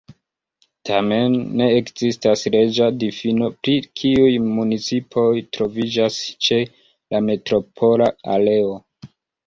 [0.89, 8.79] Tamen, ne ekzistas leĝa difino pri kiuj municipoj troviĝas ĉe la metropola areo.